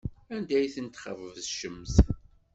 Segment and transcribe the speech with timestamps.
[0.33, 1.95] Anda ay ten-txebcemt?